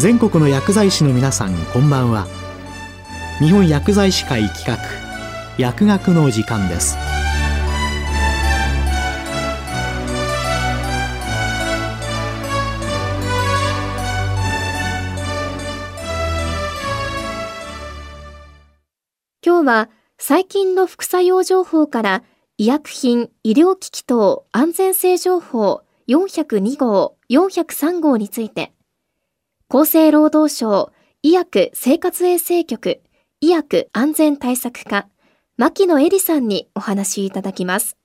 [0.00, 2.26] 全国の薬剤師の皆さんこんばんは。
[3.38, 4.78] 日本薬剤師会企画
[5.58, 6.96] 薬学の時間です。
[19.44, 22.22] 今日は最近の副作用情報から
[22.56, 28.72] 医薬品医療機器等安全性情報402号403号について
[29.72, 30.90] 厚生労働省
[31.22, 33.02] 医薬生活衛生局
[33.40, 35.06] 医薬安全対策課
[35.56, 37.96] 牧野恵里さんにお話いただきます。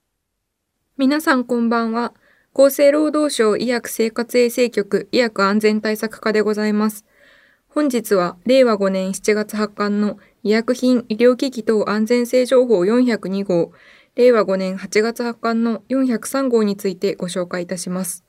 [0.96, 2.14] 皆さんこんばんは。
[2.54, 7.04] 厚生労働省医薬生活衛生局医薬安全対策課でございます。
[7.68, 13.72] 本日は令和5年7月発刊の医薬品医療機器等安全性情報402号
[14.13, 18.24] 令和5年8月発刊の403号についてご紹介いたします。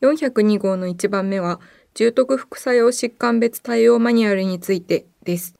[0.00, 1.60] 402号の1番目は、
[1.98, 5.56] 重篤副作用疾患別対応マニュアルについてです。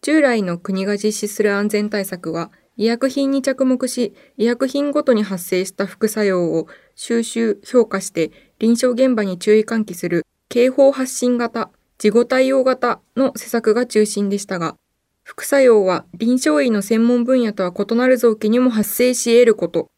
[0.00, 14.76] 従来の国が実施する安全対策は、医薬品に着目し、医薬品ごとに発生した副作用を収集、評価して臨床現場に注意喚起する警報発信型、事後対応型の施策が中心でしたが、
[15.24, 19.88] 副作用は臨床医の専門分野とは異なる臓器にも発生し得ること。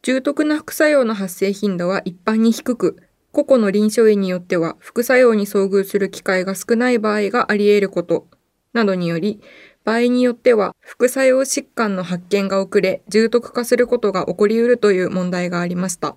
[0.00, 3.02] 重篤な副作用の発生頻度は一般に低く、
[3.32, 8.26] 個々の臨床医によっては副作用に遭遇する機会が少ない場合があり得ること、
[8.72, 9.40] などにより、
[9.84, 16.16] 場合によっては副作用疾患の発見が遅れ、重篤化することが起こり得るという問題がありました。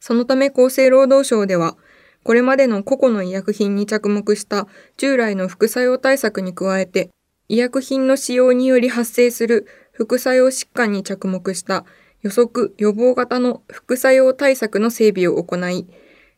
[0.00, 1.76] そのため厚生労働省では、
[2.24, 7.10] これまでの個々の医薬品に着目した従来の副作用対策に加えて、
[7.48, 11.84] 医薬品の使用により発生する副作用疾患に着目した
[12.22, 15.86] 予測予防型の副作用対策の整備を行い、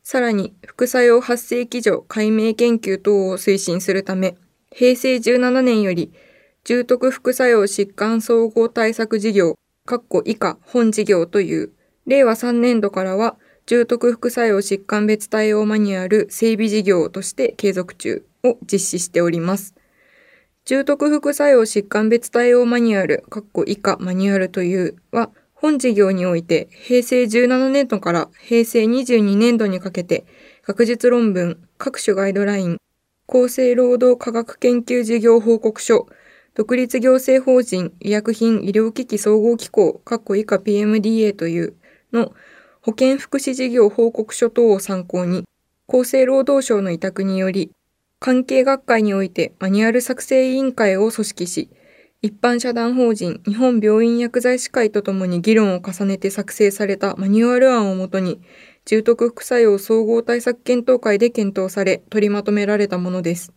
[0.02, 4.36] さらに副作用発生基準解明研究等を推進するため、
[4.72, 6.12] 平成17年より
[6.64, 9.56] 重篤副作用疾患総合対策事業、
[9.86, 11.72] 括弧以下本事業という、
[12.06, 19.74] 令和3年度からは重篤副作用疾患別対応マニュアル整備事業として継続中を実施しております。
[20.64, 30.24] 重篤副作用疾患別対応マニュアル、括弧以下マニュアルというは、本事業において平成17年度から平成22年度にかけて
[30.66, 32.78] 学術論文、各種ガイドライン、
[33.28, 36.06] 厚生労働科学研究事業報告書、
[36.54, 41.74] 独立行政法人医薬品医療機器総合機構、括弧以下 PMDA という
[42.12, 42.32] の
[42.80, 45.44] 保健福祉事業報告書等を参考に、
[45.88, 47.70] 厚生労働省の委託により、
[48.18, 51.70] 関係学会においてマニュアル作成委員会を組織し、
[52.22, 58.42] 一般社団法人日本病院薬剤師会とともに議論を重ねて作成されたマニュアル案をもとに、
[58.84, 63.54] 重篤副作用総合対策検討会で検討され、取りまとめられたものです。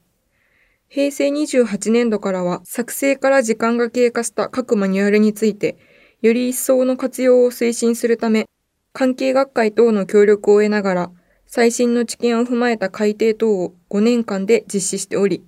[0.87, 5.77] 平成28年度からは、作成から時間が経過した各マニュアルについて、
[6.21, 8.47] より一層の活用を推進するため、
[8.93, 11.11] 関係学会等の協力を得ながら、
[11.47, 15.43] 最新の知見を踏まえた改定等を5年間で実施しており、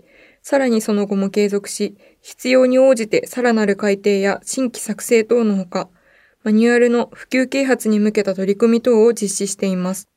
[0.48, 5.90] さらにその後も継続し、必要に応じてさらなる改定や新規作成等のほか、
[6.44, 10.08] マニュアルの普及啓発に向けた取り組み等を実施しています。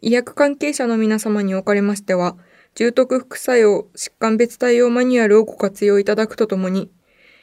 [0.00, 2.38] 医薬関係者の皆様におかれましては、
[2.74, 6.90] 重篤副作用疾患別対応マニュアルをご活用いただくとともに、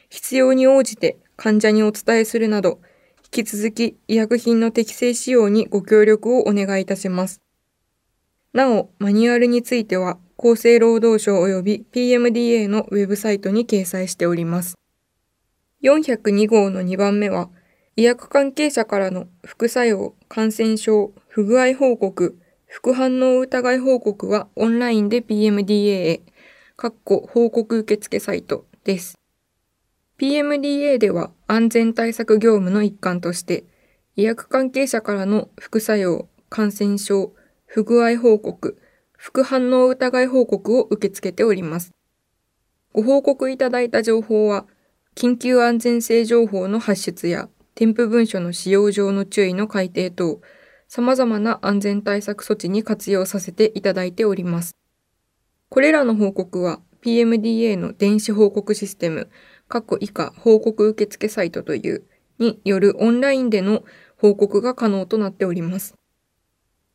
[0.09, 2.79] 必要に応じて患者にお伝えするなど、
[3.25, 7.41] 引き続き医薬品の適正使用にご協力をお願いいたします。
[8.53, 14.77] なお、マニュアルについては、厚生労働省及び PMDA のウェブサイトに掲載しております。
[15.83, 17.49] 402号の2番目は、
[17.95, 22.37] 医薬関係者からの副作用、感染症、不具合報告、
[22.67, 26.21] 副反応疑い報告はオンラインで PMDA へ、
[26.77, 29.17] 括弧報告受付サイトです。
[30.19, 33.63] PMDA では安全対策業務の一環として、
[34.15, 37.33] 医薬関係者からの副作用、感染症、
[37.66, 38.78] 不具合報告、
[39.17, 41.91] 副反応疑い報告を受け付けております。
[42.93, 44.66] ご報告いただいた情報は、
[45.16, 50.40] 緊急安全性情報の発出や添付文書の使用上の注意の改定等、
[50.87, 54.75] 様々な安全対策措置に活用させていただいております。
[55.69, 59.29] これらの報告は PMDA の電子報告システム、
[59.67, 62.03] 過去以下報告受付サイトという
[62.40, 63.84] によるオンラインでの
[64.17, 65.96] 報告が可能となっております。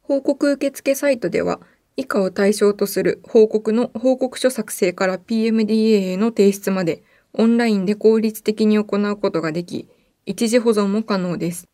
[0.00, 1.60] 報告受付サイトでは、
[1.96, 7.02] 以下を対象とする報告の報告書作成から PMDA への提出まで、
[7.34, 9.88] オンラインで効率的に行うことができ、
[10.24, 11.68] 一時保存も可能です。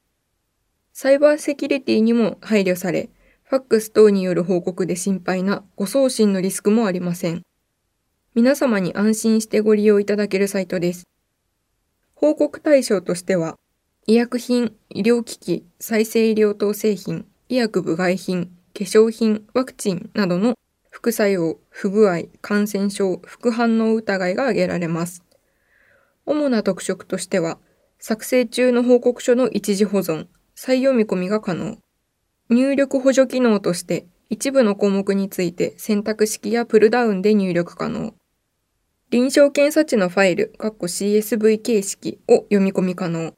[0.93, 3.11] サイバーセキュリティにも配慮され、
[3.45, 7.43] ファックス等による報告で心配な誤送信のリスクもありません。
[8.35, 11.05] 皆様に安心してご利用いただけるサイトです。
[12.15, 13.57] 報告対象としては、
[14.07, 20.55] 医薬品、医療機器、再生医療等製品、医薬部外品、化粧品、ワクチンなどの
[20.89, 25.25] 副作用、不具合、感染症、副反応疑いが挙げられます。
[26.27, 27.59] 主な特色としては、
[27.99, 31.79] 作成中の報告書の一時保存、再読み込みが可能。
[32.51, 38.15] 入力補助機能として一部の項目について選択式やプルダウンで入力可能。
[39.11, 43.35] 臨床検査値のファイル、CSV 形式を読み込み可能。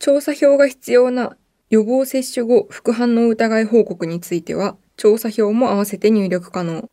[0.00, 1.36] 調査表が必要な
[1.72, 6.90] 予防接種後副反応疑い報告については、調査表も合わせて入力可能。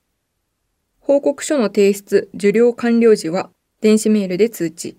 [1.02, 3.50] 報告書の提出、受領完了時は、
[3.82, 4.98] 電子メールで通知。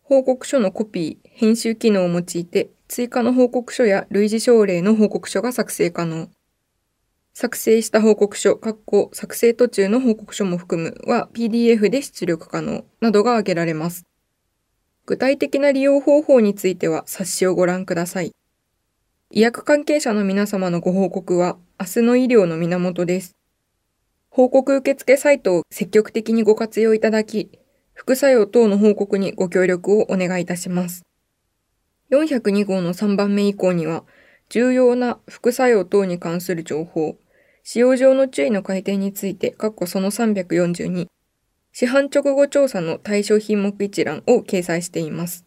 [0.00, 6.30] 報告書のコピー、編集機能を用いて、追加の報告書や類似症例の報告書が作成可能。
[7.34, 14.06] 作成した報告書、括弧作成途中の報告書も含むは PDF で出力可能などが挙げられます。
[15.04, 18.32] 具体的な利用方法については冊子をご覧ください。
[19.32, 23.36] 医薬関係者の皆様のご報告は明日の医療の源です。
[24.28, 27.48] 報告受付サイトを積極的にご活用いただき、
[27.94, 31.04] 副作用等の報告にご協力をお願いいたします。
[32.10, 34.02] 402号の3番目以降には、
[34.48, 37.16] 重要な副作用等に関する情報、
[37.62, 41.06] 使用上の注意の改定について、括弧その342、
[41.70, 45.46] 市販直後調査の対象品目一覧を掲載しています。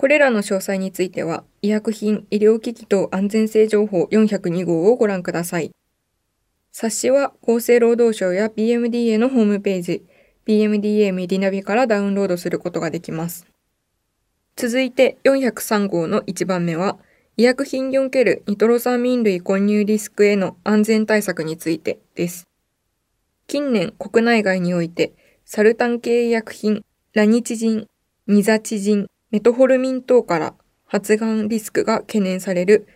[0.00, 5.72] これらの詳細については、医薬品、医療機器等安全性情報402号をご覧ください。
[6.72, 10.02] 冊子は厚生労働省や PMDA のホームページ、
[10.46, 13.46] PMDA メディナビからダウンロードすることができます。
[14.56, 16.96] 続いて403号の1番目は、
[17.36, 22.48] 医薬品におけるニトロサミン類混入リスクへの安全対策についてです。
[23.46, 25.12] 近年国内外において、
[25.44, 27.86] サルタン系医薬品、ラニチジン、
[28.28, 30.54] ニザチジン、メトホルミン等から
[30.86, 32.88] 発がんリスクが懸念される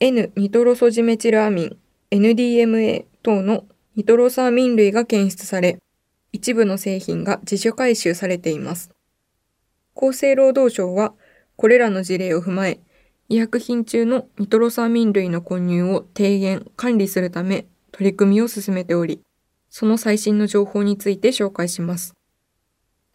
[0.00, 1.76] N ニトロソジメチルアミン、
[2.10, 3.64] NDMA 等の
[3.96, 5.78] ニトロサーミン類が検出され、
[6.30, 8.90] 一部の製品が自主回収されています。
[9.96, 11.14] 厚生労働省は、
[11.56, 12.80] これらの事例を踏まえ、
[13.28, 19.22] 医薬品中のニトロサーミン類の混入を低減、管理するため取り組みを進めており、
[19.70, 22.17] その最新の情報について紹介します。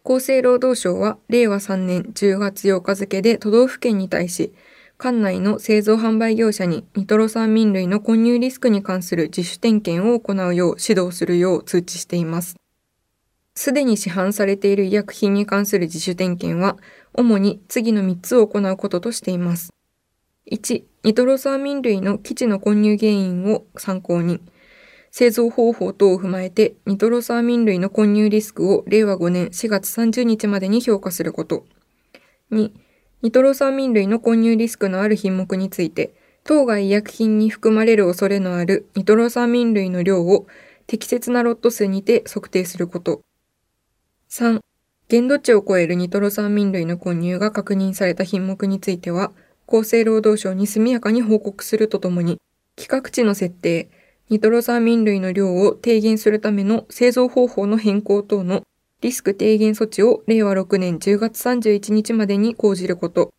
[0.06, 4.52] 厚生労働省は令和3年10月8日付で都道府県に対し、
[4.98, 12.54] 管内の製造販売業者にニトロサミン類の混入リスクに関する自主点検を行うよう指導するよう通知しています。
[13.54, 16.76] すでに市販されている医薬品に関する自主点検は、
[17.14, 19.72] 主に次の3つを行うこととしています。
[20.50, 24.42] 1、ニトロサーミン類の基地の混入原因を参考に、
[25.16, 31.66] 製造方法等を踏まえて、ニトロサーミン類の混入リスクを令和5年4月30日までに評価すること。
[32.50, 32.72] 2、
[33.22, 40.48] ニトロサーミン類の混入リスクのある品目について、当該医薬品に含まれる恐れのあるニトロサーミン類の量を
[40.88, 43.20] 適切なロット数にて測定すること。
[44.30, 44.58] 3、
[45.06, 49.30] 限度値を超えるニトロサーミン類の混入が確認された品目については、
[49.68, 52.40] 厚生労働省に速やかに報告するとともに、
[52.76, 53.90] 規格値の設定、
[54.30, 58.62] ニトロサーミン類の量を低減するための製造方法の変更等の
[59.02, 63.34] リスク低減措置を令和6年10月31日までに講じること。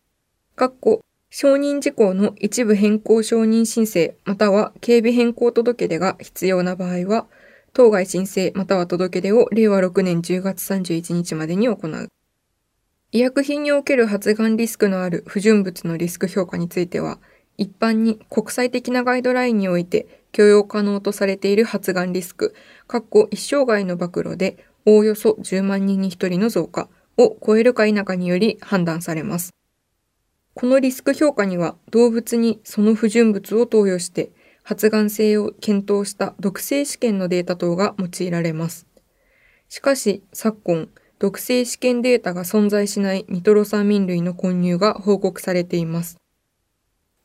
[0.56, 7.26] 括弧承認事項の一部変更承認申請または警備変更届出が必要な場合は、
[7.72, 12.08] 当該申請または届出を令和6年10月31日までに行う。
[13.10, 17.18] 医薬品における発がんリスクのある不純物のリスク評価については、
[17.58, 22.54] 一般に国際的なガイドラインにおいて許容可能とされている発がんリスク、
[22.86, 29.54] 括弧一生涯の暴露でおおよそ10万人に1人の増加を超えるか否かにより判断されます。
[30.52, 34.30] このリスク評価には動物にその不純物を投与して
[34.62, 38.86] 発がん性を検討した毒性試験のデータ等が用いられます。
[39.70, 46.18] しかし、昨今、毒性試験データが存在しないニトロサミン類の混入が報告されています。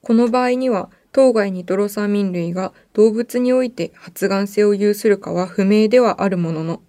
[0.01, 6.81] この場合には、当該ニトロサミン類が動物において発がん性を有するかは不明ではあるものの、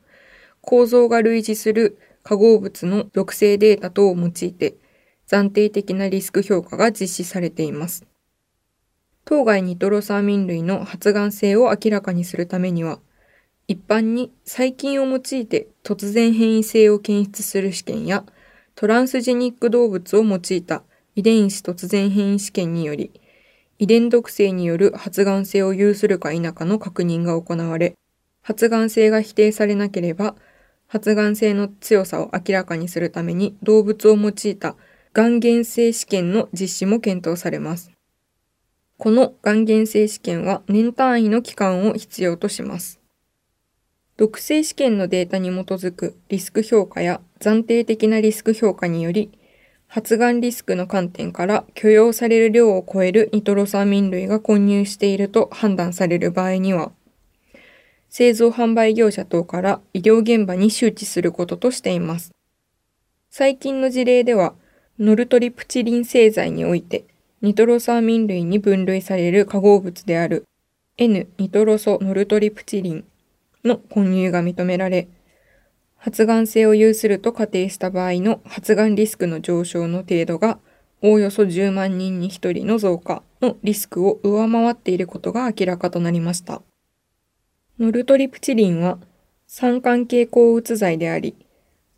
[0.61, 4.77] 構造が類似する化合物の毒性データ等を用いて、
[5.29, 8.07] 暫定的なリスク評価が実施されています。
[9.25, 13.01] 当該ニトロサーミン類の発がん性を明らかにするためには、
[13.69, 18.25] 一般に細菌を用いて突然変異性を検出する試験や
[18.75, 20.83] トランスジェニック動物を用いた
[21.15, 23.13] 遺伝子突然変異試験により
[23.79, 27.95] 遺伝毒性による発がん性を有するか否かの確認が行われ、
[28.43, 30.35] 発がん性が否定されなければ、
[30.87, 34.77] 発がん性の強さを明らかにするために動物を用いた
[35.15, 37.91] がん原性試験の実施も検討されます。
[38.99, 43.01] このがん原性試験は年単位の期間を必要とします。
[44.17, 49.33] 毒性試験のデータに基づくリスク評価や暫定的なリスク評価により、
[49.95, 56.93] 発がんリスクの観点から許容される量を超えるニトロサーミン類が混入していると判断される場合には、
[58.09, 62.33] 製造販売業者等から医療現場に周知することとしています。
[63.29, 64.55] 最近の事例では、
[64.99, 67.05] ノルトリプチリン製剤において、
[67.43, 70.47] ニトロサーミン類に分類される化合物である
[70.97, 73.05] N ニトロソノルトリプチリン
[73.63, 75.09] の混入が認められ、
[76.05, 80.59] 発がん性を有すると仮定した場合の発がんリスクの上昇の程度が
[81.01, 86.61] おおよそ10万人に1人の増加のリスクを上回っていることが明らかとなりました。
[87.79, 88.99] ノルトリプチリンは
[89.47, 91.37] 酸管系抗うつ剤であり、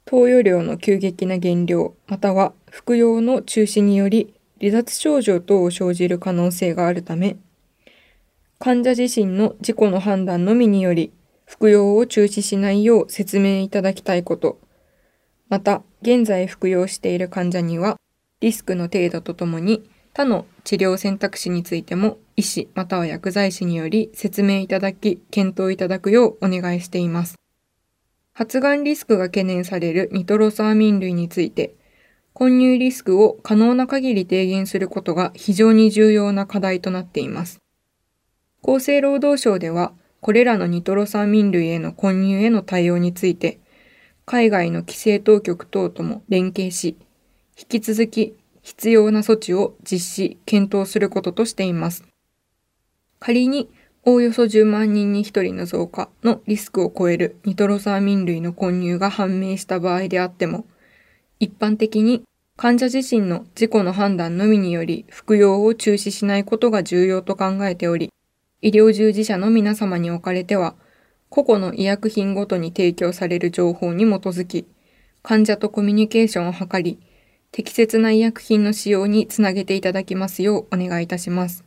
[0.04, 7.38] 投与量の急激な減量または服用の中止により離脱症状等を生じる可能性があるため、
[8.58, 11.10] 患者自身の自己の判断のみにより
[11.44, 14.60] 服用を中止しないよう説明いただきたいこと。
[15.48, 17.98] また、現在服用している患者には、
[18.40, 27.36] リスクの程度とともに、他の治療選択肢についても医師または薬剤師により説明いただき、検討いただくようお願いしています。
[28.32, 31.74] 発がんリスクが懸念されるニトロサーミン類について、
[32.32, 37.58] 混入リスクを可能な限り低減することが非常に重要な課題となっています。
[38.62, 43.60] 厚生労働省では、これらのニトロサミン類への混入への対応について、
[44.24, 46.96] 海外の規制当局等とも連携し、
[47.58, 52.06] 引き続き必要な措置を実施、検討することとしています。
[53.20, 53.68] 仮に、
[54.02, 60.64] おおよそ10万人に1人の増加のリスクを超えるニトロサーミン類の混入が判明した場合であっても、
[61.38, 62.22] 一般的に
[62.56, 68.13] 患者自身の自己の判断のみにより服用を中止しないことが重要と考えており、
[68.64, 70.74] 医療従事者の皆様におかれては、
[71.28, 74.66] 個々の医薬品ごとに提供される情報に基づき、
[75.22, 76.98] 患者とコミュニケーションを図り、
[77.52, 81.62] 適切な医薬品の使用につなげていただきますようお願いいたします。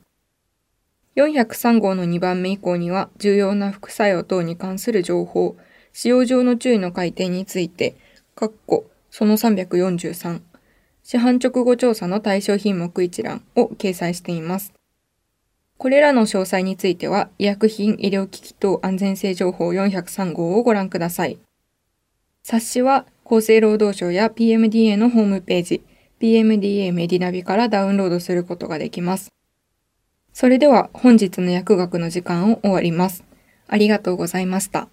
[1.17, 5.55] 403号の2番目以降には、重要な副作用等に関する情報、
[5.93, 7.95] 使用上の注意の改定について、
[8.35, 10.41] 括弧その343、
[11.03, 14.76] 市販直後調査の対象品目一覧を掲載しています。
[15.77, 21.37] これらの詳細については、医薬品医療機器等安全性情報403号をご覧ください。
[22.43, 25.83] 冊子は厚生労働省や PMDA のホームページ、
[26.19, 29.31] PMDA メディナビからダウンロードすることができます。
[30.33, 33.23] それでは本日の薬学の時間を終わります。
[33.67, 34.87] ありがとうございました。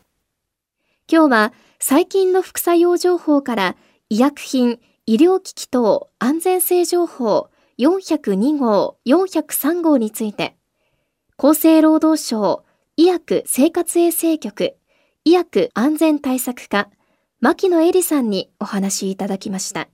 [1.10, 3.76] 今日は最近の副作用情報から
[4.10, 7.48] 医薬品、医療機器等安全性情報
[7.78, 10.56] 402号、403号について、
[11.36, 12.64] 厚生労働省
[12.96, 14.76] 医薬生活衛生局
[15.24, 16.88] 医薬安全対策課
[17.40, 19.88] 牧野恵里さんにお話いただきました。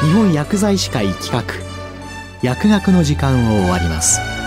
[0.00, 1.42] 日本薬剤師会企画
[2.40, 4.37] 薬学の時間を終わります。